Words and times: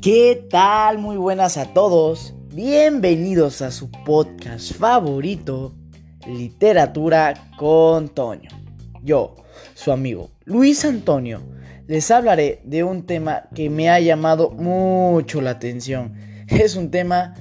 ¿Qué 0.00 0.46
tal? 0.48 0.98
Muy 0.98 1.16
buenas 1.16 1.56
a 1.56 1.74
todos. 1.74 2.32
Bienvenidos 2.54 3.62
a 3.62 3.72
su 3.72 3.90
podcast 3.90 4.72
favorito, 4.74 5.74
Literatura 6.24 7.50
con 7.58 8.08
Toño. 8.08 8.48
Yo, 9.02 9.34
su 9.74 9.90
amigo 9.90 10.30
Luis 10.44 10.84
Antonio, 10.84 11.42
les 11.88 12.12
hablaré 12.12 12.60
de 12.62 12.84
un 12.84 13.06
tema 13.06 13.48
que 13.56 13.70
me 13.70 13.90
ha 13.90 13.98
llamado 13.98 14.50
mucho 14.50 15.40
la 15.40 15.50
atención. 15.50 16.14
Es 16.46 16.76
un 16.76 16.92
tema 16.92 17.34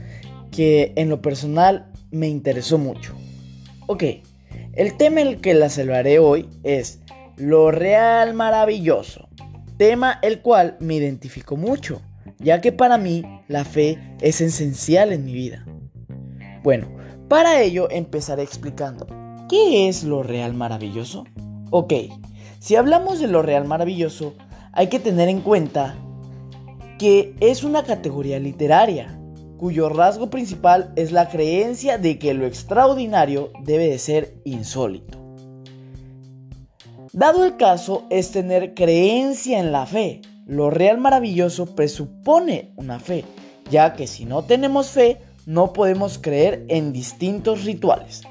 que 0.50 0.94
en 0.96 1.10
lo 1.10 1.22
personal 1.22 1.92
me 2.10 2.28
interesó 2.28 2.80
mucho. 2.80 3.14
Ok, 3.86 4.04
el 4.74 4.98
tema 4.98 5.22
el 5.22 5.42
que 5.42 5.54
les 5.54 5.78
hablaré 5.78 6.18
hoy 6.18 6.50
es 6.64 7.02
lo 7.36 7.70
real 7.70 8.34
maravilloso, 8.34 9.30
tema 9.78 10.18
el 10.24 10.42
cual 10.42 10.76
me 10.80 10.96
identificó 10.96 11.56
mucho, 11.56 12.02
ya 12.40 12.62
que 12.62 12.72
para 12.72 12.98
mí 12.98 13.24
la 13.48 13.66
fe 13.66 13.98
es 14.22 14.42
esencial 14.42 15.12
en 15.12 15.26
mi 15.26 15.34
vida. 15.34 15.66
Bueno, 16.64 16.88
para 17.28 17.62
ello 17.62 17.90
empezaré 17.92 18.44
explicando, 18.44 19.08
¿qué 19.50 19.88
es 19.88 20.04
lo 20.04 20.24
real 20.24 20.54
maravilloso? 20.54 21.26
Ok, 21.72 21.94
si 22.60 22.76
hablamos 22.76 23.20
de 23.20 23.28
lo 23.28 23.42
real 23.42 23.68
maravilloso, 23.68 24.36
hay 24.74 24.88
que 24.88 25.00
tener 25.00 25.30
en 25.30 25.42
cuenta 25.42 25.96
que 26.98 27.36
es 27.40 27.64
una 27.64 27.84
categoría 27.84 28.40
literaria, 28.40 29.20
cuyo 29.58 29.90
rasgo 29.90 30.30
principal 30.30 30.94
es 30.96 31.12
la 31.12 31.30
creencia 31.30 31.98
de 31.98 32.20
que 32.20 32.34
lo 32.34 32.46
extraordinario 32.46 33.52
debe 33.64 33.90
de 33.90 34.00
ser 34.00 34.36
insólito. 34.44 35.18
Dado 37.14 37.46
el 37.46 37.58
caso 37.58 38.06
es 38.10 38.32
tener 38.32 38.74
creencia 38.74 39.60
en 39.60 39.72
la 39.72 39.86
fe. 39.86 40.22
Lo 40.48 40.70
real 40.70 40.98
maravilloso 40.98 41.76
presupone 41.76 42.72
una 42.78 43.00
fe, 43.02 43.26
ya 43.70 43.94
que 43.96 44.08
si 44.08 44.24
no 44.24 44.46
tenemos 44.46 44.92
fe, 44.92 45.18
no 45.46 45.74
podemos 45.74 46.20
creer 46.20 46.64
en 46.70 46.94
distintos 46.94 47.66
rituales. 47.66 48.22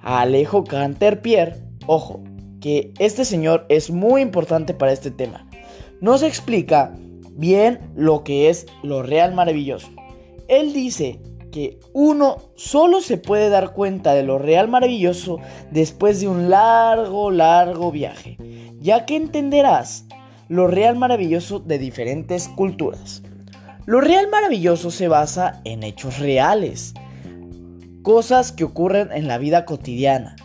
Alejo 0.00 0.64
Canterpierre, 0.64 1.56
ojo, 1.86 2.24
que 2.62 2.94
este 2.98 3.26
señor 3.26 3.66
es 3.68 3.90
muy 3.90 4.22
importante 4.22 4.72
para 4.72 4.92
este 4.92 5.10
tema. 5.10 5.46
Nos 6.00 6.22
explica 6.22 6.94
bien 7.32 7.92
lo 7.94 8.24
que 8.24 8.48
es 8.48 8.64
lo 8.82 9.02
real 9.02 9.34
maravilloso. 9.34 9.88
Él 10.48 10.72
dice 10.72 11.20
que 11.52 11.78
uno 11.92 12.38
solo 12.54 13.02
se 13.02 13.18
puede 13.18 13.50
dar 13.50 13.74
cuenta 13.74 14.14
de 14.14 14.22
lo 14.22 14.38
real 14.38 14.68
maravilloso 14.68 15.40
después 15.70 16.20
de 16.22 16.28
un 16.28 16.48
largo, 16.48 17.30
largo 17.30 17.92
viaje, 17.92 18.38
ya 18.80 19.04
que 19.04 19.16
entenderás 19.16 20.06
lo 20.48 20.66
real 20.66 20.96
maravilloso 20.96 21.58
de 21.60 21.78
diferentes 21.78 22.48
culturas. 22.48 23.22
Lo 23.86 24.00
real 24.00 24.28
maravilloso 24.30 24.90
se 24.90 25.08
basa 25.08 25.60
en 25.64 25.82
hechos 25.82 26.18
reales, 26.18 26.94
cosas 28.02 28.52
que 28.52 28.64
ocurren 28.64 29.12
en 29.12 29.28
la 29.28 29.38
vida 29.38 29.64
cotidiana, 29.64 30.36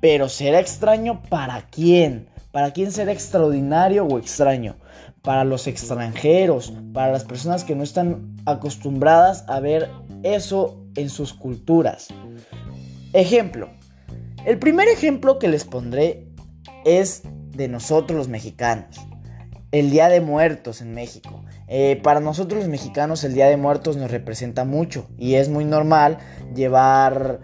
pero 0.00 0.28
será 0.28 0.60
extraño 0.60 1.22
para 1.28 1.66
quién, 1.70 2.28
para 2.52 2.72
quién 2.72 2.92
será 2.92 3.12
extraordinario 3.12 4.04
o 4.04 4.18
extraño, 4.18 4.76
para 5.22 5.44
los 5.44 5.66
extranjeros, 5.66 6.72
para 6.92 7.12
las 7.12 7.24
personas 7.24 7.64
que 7.64 7.74
no 7.74 7.82
están 7.82 8.36
acostumbradas 8.46 9.44
a 9.48 9.60
ver 9.60 9.90
eso 10.22 10.82
en 10.96 11.10
sus 11.10 11.32
culturas. 11.32 12.08
Ejemplo. 13.12 13.68
El 14.46 14.58
primer 14.58 14.88
ejemplo 14.88 15.38
que 15.38 15.48
les 15.48 15.64
pondré 15.64 16.26
es 16.86 17.22
de 17.50 17.68
nosotros 17.68 18.16
los 18.16 18.28
mexicanos. 18.28 18.96
El 19.72 19.90
Día 19.90 20.08
de 20.08 20.20
Muertos 20.20 20.80
en 20.80 20.94
México. 20.94 21.44
Eh, 21.68 22.00
para 22.02 22.20
nosotros 22.20 22.60
los 22.60 22.68
mexicanos 22.68 23.22
el 23.22 23.34
Día 23.34 23.46
de 23.46 23.56
Muertos 23.56 23.96
nos 23.96 24.10
representa 24.10 24.64
mucho 24.64 25.06
y 25.16 25.34
es 25.34 25.48
muy 25.48 25.64
normal 25.64 26.18
llevar 26.54 27.40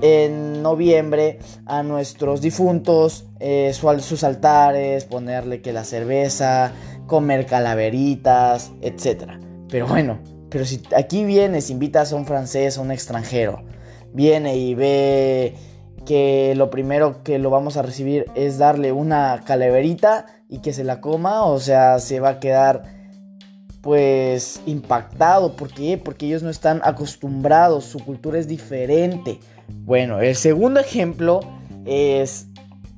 en 0.00 0.62
noviembre 0.62 1.38
a 1.66 1.82
nuestros 1.82 2.40
difuntos 2.40 3.26
eh, 3.40 3.72
sus 3.72 4.24
altares, 4.24 5.04
ponerle 5.04 5.60
que 5.62 5.72
la 5.72 5.84
cerveza, 5.84 6.72
comer 7.06 7.46
calaveritas, 7.46 8.72
etc. 8.80 9.32
Pero 9.68 9.86
bueno, 9.86 10.20
pero 10.50 10.64
si 10.64 10.82
aquí 10.96 11.24
vienes, 11.24 11.70
invitas 11.70 12.12
a 12.12 12.16
un 12.16 12.26
francés, 12.26 12.78
a 12.78 12.80
un 12.80 12.90
extranjero, 12.90 13.64
viene 14.12 14.56
y 14.56 14.74
ve 14.74 15.54
que 16.06 16.54
lo 16.56 16.70
primero 16.70 17.22
que 17.22 17.38
lo 17.38 17.50
vamos 17.50 17.76
a 17.76 17.82
recibir 17.82 18.26
es 18.34 18.58
darle 18.58 18.92
una 18.92 19.42
calaverita 19.44 20.26
y 20.48 20.58
que 20.58 20.72
se 20.72 20.84
la 20.84 21.00
coma, 21.00 21.44
o 21.44 21.58
sea, 21.60 21.98
se 21.98 22.20
va 22.20 22.30
a 22.30 22.40
quedar 22.40 22.82
pues 23.80 24.60
impactado. 24.66 25.54
¿Por 25.56 25.72
qué? 25.72 25.98
Porque 25.98 26.26
ellos 26.26 26.42
no 26.42 26.50
están 26.50 26.80
acostumbrados, 26.84 27.84
su 27.84 27.98
cultura 27.98 28.38
es 28.38 28.48
diferente. 28.48 29.38
Bueno, 29.68 30.20
el 30.20 30.36
segundo 30.36 30.80
ejemplo 30.80 31.40
es, 31.84 32.48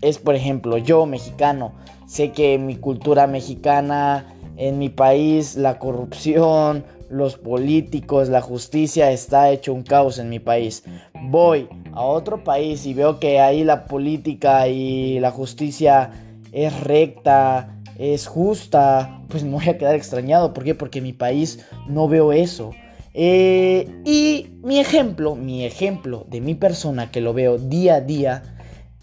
es 0.00 0.18
por 0.18 0.34
ejemplo, 0.34 0.78
yo 0.78 1.06
mexicano, 1.06 1.74
sé 2.06 2.32
que 2.32 2.58
mi 2.58 2.76
cultura 2.76 3.26
mexicana, 3.26 4.26
en 4.56 4.78
mi 4.78 4.88
país, 4.88 5.56
la 5.56 5.78
corrupción, 5.78 6.84
los 7.08 7.36
políticos, 7.36 8.28
la 8.28 8.40
justicia 8.40 9.10
está 9.10 9.50
hecho 9.50 9.72
un 9.72 9.82
caos 9.82 10.18
en 10.18 10.28
mi 10.28 10.38
país. 10.38 10.84
Voy 11.22 11.68
a 11.94 12.02
otro 12.02 12.42
país 12.42 12.86
y 12.86 12.94
veo 12.94 13.20
que 13.20 13.40
ahí 13.40 13.64
la 13.64 13.86
política 13.86 14.68
y 14.68 15.20
la 15.20 15.30
justicia 15.30 16.10
es 16.52 16.80
recta, 16.80 17.80
es 17.98 18.26
justa, 18.26 19.20
pues 19.28 19.44
me 19.44 19.52
voy 19.52 19.68
a 19.68 19.78
quedar 19.78 19.94
extrañado. 19.94 20.52
¿Por 20.52 20.64
qué? 20.64 20.74
Porque 20.74 20.98
en 20.98 21.04
mi 21.04 21.12
país 21.12 21.64
no 21.88 22.08
veo 22.08 22.32
eso. 22.32 22.72
Eh, 23.14 23.88
y 24.04 24.58
mi 24.62 24.80
ejemplo, 24.80 25.36
mi 25.36 25.64
ejemplo 25.64 26.26
de 26.28 26.40
mi 26.40 26.56
persona 26.56 27.12
que 27.12 27.20
lo 27.20 27.32
veo 27.32 27.58
día 27.58 27.96
a 27.96 28.00
día 28.00 28.42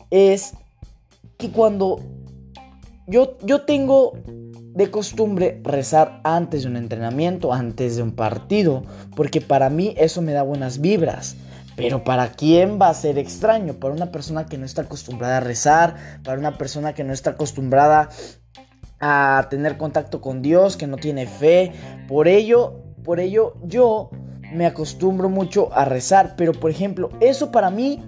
es 0.09 0.53
que 1.37 1.49
cuando 1.49 2.01
yo, 3.07 3.37
yo 3.43 3.61
tengo 3.61 4.13
de 4.73 4.91
costumbre 4.91 5.61
rezar 5.63 6.19
antes 6.23 6.63
de 6.63 6.69
un 6.69 6.75
entrenamiento, 6.75 7.53
antes 7.53 7.95
de 7.95 8.03
un 8.03 8.11
partido, 8.11 8.83
porque 9.15 9.39
para 9.39 9.69
mí 9.69 9.93
eso 9.97 10.21
me 10.21 10.33
da 10.33 10.43
buenas 10.43 10.81
vibras. 10.81 11.37
Pero 11.75 12.03
para 12.03 12.31
quién 12.31 12.79
va 12.81 12.89
a 12.89 12.93
ser 12.93 13.17
extraño? 13.17 13.75
Para 13.75 13.93
una 13.93 14.11
persona 14.11 14.45
que 14.45 14.57
no 14.57 14.65
está 14.65 14.83
acostumbrada 14.83 15.37
a 15.37 15.39
rezar, 15.41 15.95
para 16.23 16.37
una 16.37 16.57
persona 16.57 16.93
que 16.93 17.03
no 17.03 17.13
está 17.13 17.31
acostumbrada 17.31 18.09
a 18.99 19.47
tener 19.49 19.77
contacto 19.77 20.21
con 20.21 20.41
Dios, 20.41 20.77
que 20.77 20.87
no 20.87 20.97
tiene 20.97 21.27
fe. 21.27 21.71
Por 22.07 22.27
ello, 22.27 22.83
por 23.03 23.19
ello 23.19 23.55
yo 23.63 24.09
me 24.53 24.65
acostumbro 24.65 25.29
mucho 25.29 25.73
a 25.73 25.85
rezar, 25.85 26.35
pero 26.35 26.53
por 26.53 26.69
ejemplo, 26.69 27.09
eso 27.19 27.51
para 27.51 27.69
mí 27.69 28.03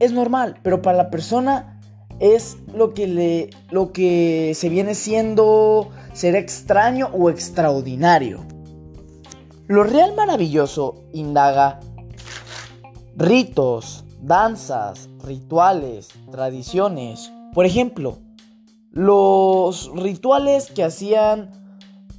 es 0.00 0.12
normal, 0.12 0.58
pero 0.62 0.82
para 0.82 0.98
la 0.98 1.10
persona 1.10 1.80
es 2.20 2.56
lo 2.74 2.94
que 2.94 3.06
le 3.06 3.50
lo 3.70 3.92
que 3.92 4.52
se 4.54 4.68
viene 4.68 4.94
siendo 4.94 5.90
ser 6.12 6.34
extraño 6.34 7.08
o 7.12 7.30
extraordinario. 7.30 8.44
Lo 9.66 9.84
real 9.84 10.14
maravilloso 10.16 11.04
indaga 11.12 11.78
ritos, 13.18 14.04
danzas, 14.22 15.08
rituales, 15.24 16.10
tradiciones. 16.30 17.32
Por 17.52 17.66
ejemplo, 17.66 18.18
los 18.92 19.90
rituales 19.94 20.70
que 20.70 20.84
hacían, 20.84 21.50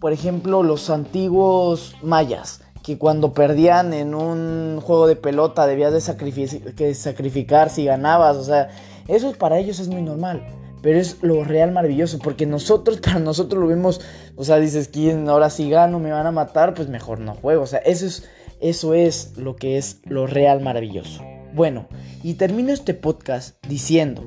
por 0.01 0.11
ejemplo, 0.11 0.61
los 0.61 0.89
antiguos 0.89 1.95
mayas, 2.03 2.61
que 2.83 2.97
cuando 2.97 3.33
perdían 3.33 3.93
en 3.93 4.13
un 4.13 4.81
juego 4.81 5.07
de 5.07 5.15
pelota 5.15 5.67
debías 5.67 5.93
de, 5.93 6.73
de 6.75 6.95
sacrificar 6.95 7.69
si 7.69 7.85
ganabas, 7.85 8.35
o 8.35 8.43
sea, 8.43 8.69
eso 9.07 9.31
para 9.33 9.57
ellos 9.57 9.79
es 9.79 9.87
muy 9.87 10.01
normal. 10.01 10.45
Pero 10.81 10.97
es 10.97 11.21
lo 11.21 11.43
real 11.43 11.71
maravilloso, 11.71 12.19
porque 12.19 12.45
nosotros, 12.45 12.99
para 13.01 13.19
nosotros 13.19 13.61
lo 13.61 13.67
vemos, 13.67 14.01
o 14.35 14.43
sea, 14.43 14.57
dices, 14.57 14.89
¿quién 14.89 15.29
ahora 15.29 15.49
si 15.49 15.69
gano 15.69 15.99
me 15.99 16.11
van 16.11 16.27
a 16.27 16.31
matar? 16.31 16.73
Pues 16.73 16.89
mejor 16.89 17.19
no 17.19 17.35
juego. 17.35 17.63
O 17.63 17.67
sea, 17.67 17.79
eso 17.79 18.05
es, 18.05 18.29
eso 18.61 18.93
es 18.93 19.37
lo 19.37 19.55
que 19.55 19.77
es 19.77 20.01
lo 20.05 20.27
real 20.27 20.61
maravilloso. 20.61 21.23
Bueno, 21.53 21.87
y 22.23 22.35
termino 22.35 22.71
este 22.71 22.93
podcast 22.93 23.55
diciendo 23.67 24.23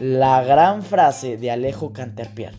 la 0.00 0.42
gran 0.44 0.82
frase 0.82 1.36
de 1.36 1.50
Alejo 1.50 1.92
Canterpierre. 1.92 2.58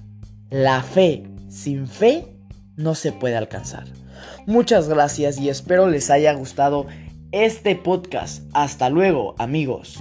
La 0.50 0.82
fe 0.82 1.24
sin 1.48 1.88
fe 1.88 2.28
no 2.76 2.96
se 2.96 3.12
puede 3.12 3.36
alcanzar. 3.36 3.86
Muchas 4.48 4.90
gracias 4.90 5.40
y 5.40 5.50
espero 5.50 5.88
les 5.88 6.10
haya 6.10 6.34
gustado 6.34 6.88
este 7.32 7.76
podcast. 7.76 8.44
Hasta 8.54 8.90
luego, 8.90 9.36
amigos. 9.38 10.00